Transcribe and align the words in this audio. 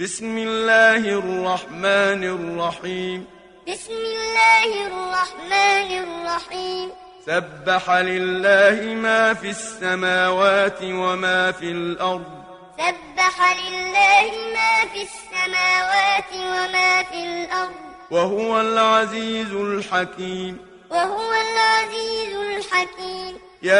بسم 0.00 0.38
الله 0.38 0.96
الرحمن 0.96 2.24
الرحيم. 2.24 3.26
بسم 3.68 3.92
الله 3.92 4.86
الرحمن 4.86 5.90
الرحيم. 6.04 6.90
سبح 7.26 7.90
لله 7.90 8.94
ما 8.94 9.34
في 9.34 9.50
السماوات 9.50 10.78
وما 10.82 11.52
في 11.52 11.64
الأرض. 11.64 12.44
سبح 12.78 13.56
لله 13.60 14.30
ما 14.54 14.88
في 14.92 15.02
السماوات 15.02 16.30
وما 16.32 17.02
في 17.02 17.24
الأرض. 17.24 17.74
وهو 18.10 18.60
العزيز 18.60 19.52
الحكيم. 19.52 20.58
وهو 20.90 21.32
العزيز 21.32 22.34
الحكيم. 22.36 23.38
يا 23.62 23.76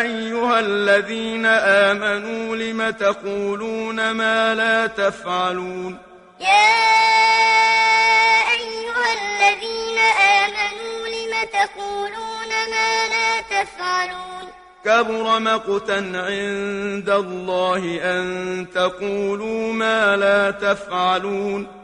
أيها 0.00 0.60
الذين 0.60 1.46
آمنوا 1.46 2.56
لم 2.56 2.90
تقولون 2.90 4.10
ما 4.10 4.54
لا 4.54 4.86
تفعلون؟ 4.86 5.98
يا 6.40 6.46
أيها 8.52 9.08
الذين 9.20 9.98
آمنوا 10.38 11.08
لم 11.08 11.48
تقولون 11.52 12.50
ما 12.70 13.08
لا 13.14 13.40
تفعلون؟ 13.40 14.48
كبر 14.84 15.38
مقتا 15.38 16.12
عند 16.14 17.10
الله 17.10 18.00
أن 18.02 18.66
تقولوا 18.74 19.72
ما 19.72 20.16
لا 20.16 20.50
تفعلون. 20.50 21.83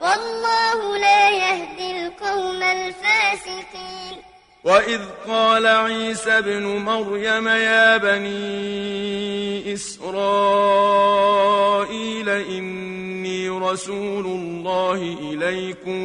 والله 0.00 0.98
لا 0.98 1.30
يهدي 1.30 2.06
القوم 2.06 2.62
الفاسقين. 2.62 4.22
وإذ 4.64 5.00
قال 5.28 5.66
عيسى 5.66 6.38
ابن 6.38 6.62
مريم 6.62 7.48
يا 7.48 7.96
بني 7.96 9.74
إسرائيل 9.74 11.08
إني 12.28 13.48
رسول 13.48 14.26
الله 14.26 15.16
إليكم 15.20 16.02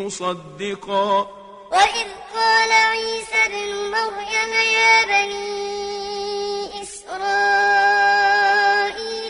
مصدقا. 0.00 1.28
وإذ 1.72 2.08
قال 2.34 2.72
عيسى 2.72 3.44
ابن 3.46 3.90
مريم 3.90 4.52
يا 4.78 5.04
بني 5.04 6.82
إسرائيل 6.82 7.74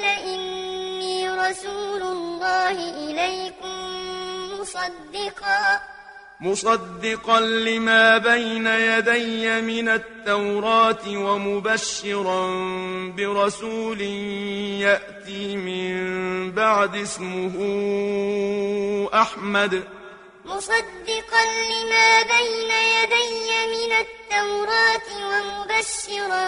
إني 0.05 1.29
رسول 1.29 2.03
الله 2.03 3.00
مصدقا. 4.81 5.81
مصدقا 6.41 7.41
لما 7.41 8.19
بين 8.19 8.67
يدي 8.67 9.61
من 9.61 9.89
التوراة 9.89 11.05
ومبشرا 11.09 12.47
برسول 13.17 14.01
يأتي 14.81 15.57
من 15.57 16.53
بعد 16.53 16.97
اسمه 16.97 17.57
أحمد. 19.15 19.85
مصدقا 20.45 21.45
لما 21.45 22.23
بين 22.23 22.71
يدي 22.71 23.67
من 23.75 23.93
التوراة 23.93 25.09
ومبشرا 25.31 26.47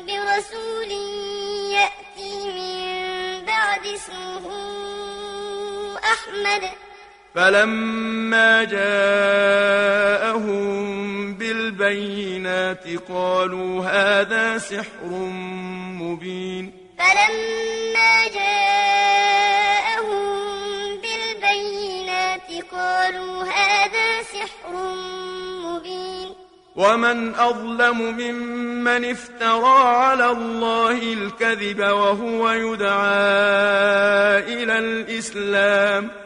برسول 0.00 0.90
يأتي 1.72 2.34
من 2.56 3.44
بعد 3.46 3.86
اسمه 3.86 4.46
أحمد. 5.98 6.85
فلما 7.36 8.64
جاءهم 8.64 10.46
بالبينات 11.34 12.84
قالوا 13.08 13.84
هذا 13.84 14.58
سحر 14.58 15.06
مبين. 16.00 16.72
فلما 16.98 18.28
جاءهم 18.34 20.26
بالبينات 20.96 22.50
قالوا 22.72 23.44
هذا 23.44 24.22
سحر 24.22 24.72
مبين. 25.64 26.28
ومن 26.76 27.34
أظلم 27.34 27.98
ممن 28.00 29.04
افترى 29.04 29.78
على 29.78 30.30
الله 30.30 31.12
الكذب 31.12 31.80
وهو 31.80 32.50
يدعى 32.50 32.96
إلى 34.38 34.78
الإسلام. 34.78 36.04
ومن 36.04 36.25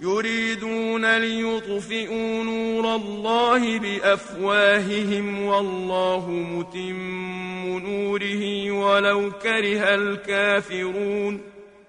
يريدون 0.00 1.18
ليطفئوا 1.18 2.44
نور 2.44 2.94
الله 2.94 3.78
بأفواههم 3.78 5.46
والله 5.46 6.30
متم 6.30 7.78
نوره 7.78 8.70
ولو 8.70 9.32
كره 9.42 9.94
الكافرون. 9.94 11.40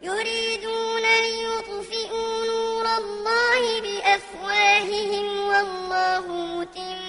يريدون 0.01 1.05
ليطفئوا 1.27 2.45
نور 2.45 2.85
الله 2.97 3.61
بأفواههم 3.81 5.27
والله 5.49 6.25
متم 6.27 6.99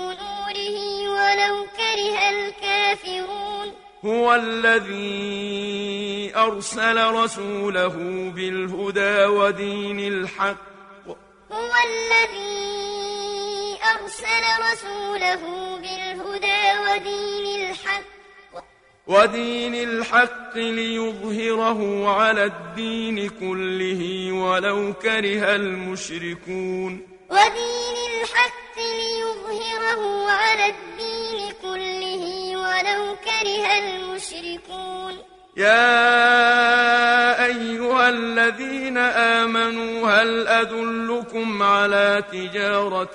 نوره 0.00 0.76
ولو 1.08 1.66
كره 1.76 2.18
الكافرون. 2.30 3.68
هو 4.04 4.34
الذي 4.34 6.09
أرسل 6.36 7.14
رسوله 7.14 7.94
بالهدى 8.34 9.24
ودين 9.24 10.00
الحق. 10.12 10.56
هو 11.52 11.72
الذي 11.84 13.78
أرسل 13.94 14.44
رسوله 14.72 15.42
بالهدى 15.76 16.62
ودين 16.84 17.70
الحق. 17.70 18.02
ودين 19.06 19.74
الحق 19.74 20.56
ليظهره 20.56 22.08
على 22.08 22.44
الدين 22.44 23.28
كله 23.28 24.32
ولو 24.32 24.92
كره 24.92 25.54
المشركون. 25.54 27.06
ودين 27.30 27.96
الحق 28.20 28.76
ليظهره 28.78 30.30
على 30.30 30.66
الدين 30.66 30.99
يا 35.56 37.44
أيها 37.44 38.08
الذين 38.08 38.98
آمنوا 38.98 40.10
هل 40.10 40.46
أدلكم 40.48 41.62
على 41.62 42.24
تجارة 42.32 43.14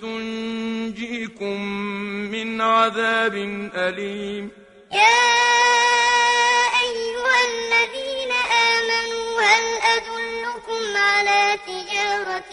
تنجيكم 0.00 1.60
من 2.30 2.60
عذاب 2.60 3.34
أليم؟ 3.74 4.50
يا 4.92 5.26
أيها 6.82 7.38
الذين 7.50 8.32
آمنوا 8.72 9.40
هل 9.42 9.64
أدلكم 9.96 10.96
على 10.96 11.58
تجارة 11.66 12.52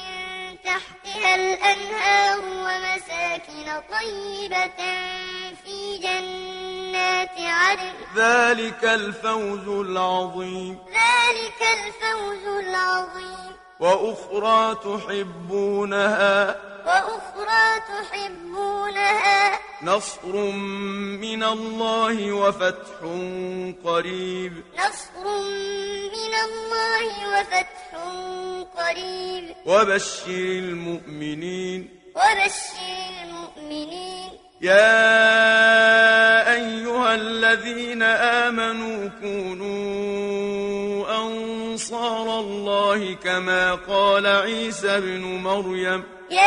تحتها 1.11 1.35
الأنهار 1.35 2.39
ومساكن 2.39 3.81
طيبة 3.91 4.81
في 5.65 5.97
جنات 5.97 7.29
عدن. 7.37 7.93
ذلك 8.15 8.83
الفوز 8.83 9.67
العظيم. 9.67 10.77
ذلك 10.87 11.61
الفوز 11.61 12.65
العظيم. 12.65 13.60
وأخرى 13.81 14.75
تحبونها 14.75 16.55
وأخرى 16.85 17.65
تحبونها. 17.89 19.59
نصر 19.83 20.35
من 21.21 21.43
الله 21.43 22.31
وفتح 22.31 22.97
قريب 23.85 24.53
نصر 24.77 25.25
من 26.15 26.33
الله 26.47 27.07
وفتح 27.33 27.89
قريب. 28.77 29.45
وبشر 29.65 30.29
المؤمنين 30.29 31.89
وبشر 32.15 32.77
المؤمنين. 33.23 34.29
يا 34.61 34.93
أيها 36.53 37.15
الذين 37.15 38.03
آمنوا 38.03 39.09
كونوا 39.21 40.40
أنصار 41.71 42.39
الله 42.39 43.15
كما 43.23 43.75
قال 43.75 44.27
عيسى 44.27 44.97
ابن 44.97 45.21
مريم. 45.21 46.03
يا 46.29 46.41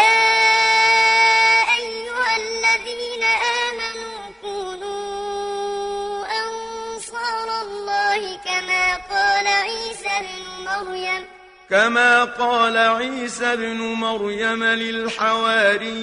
أيها 1.80 2.36
الذين 2.36 3.24
آمنوا 3.64 4.18
كونوا 4.42 6.24
أنصار 6.44 7.48
الله 7.62 8.36
كما 8.44 8.96
قال 9.10 9.46
عيسى 9.46 10.08
ابن 10.20 10.44
مريم. 10.68 11.24
كما 11.70 12.24
قال 12.24 12.76
عيسى 12.76 13.52
ابن 13.52 13.76
مريم 13.76 14.64
للحواريين 14.64 15.98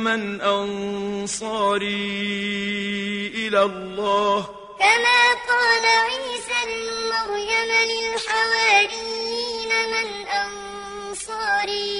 من 0.00 0.40
أنصاري 0.40 1.86
إلى 3.34 3.62
الله. 3.62 4.46
كما 4.78 5.15
قال 5.86 5.98
عيسى 6.10 6.58
ابن 6.62 6.88
مريم 7.12 7.70
للحواريين 7.90 9.72
من 9.92 10.08
أنصاري 11.06 11.92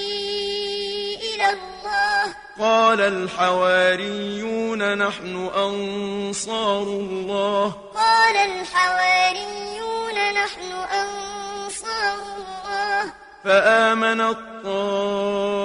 إلى 1.22 1.46
الله. 1.50 2.22
قال 2.58 3.00
الحواريون 3.00 4.80
نحن 4.98 5.34
أنصار 5.56 6.82
الله. 6.82 7.74
قال 7.94 8.36
الحواريون 8.36 10.14
نحن 10.34 10.72
أنصار 10.72 12.18
الله. 12.36 13.12
فآمنت 13.44 14.38
طائفة 14.64 15.62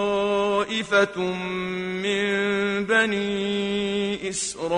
من 2.05 2.25
بني 2.85 4.29
إسرائيل 4.29 4.73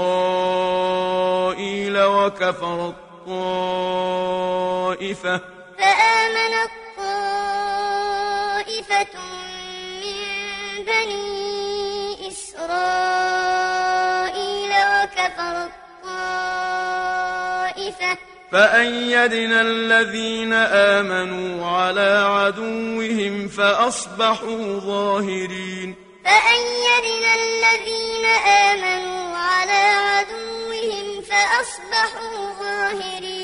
وكفرت 2.03 3.12
طائفة. 3.27 5.35
فآمنت 5.79 6.71
طائفة 6.97 9.13
من 10.01 10.17
بني 10.87 12.27
إسرائيل 12.27 13.91
وكفرت 14.71 15.73
طائفة 16.03 18.11
فأيدنا 18.51 19.59
الذين 19.61 20.53
آمنوا 20.53 21.67
على 21.67 22.11
عدوهم 22.27 23.47
فأصبحوا 23.47 24.79
ظاهرين. 24.79 25.95
فأيدنا 26.25 27.31
الذين 27.35 28.25
آمنوا 28.69 29.37
على 29.37 29.81
عدوهم 30.07 30.52
فأصبحوا 31.33 32.53
ظاهرين. 32.59 33.42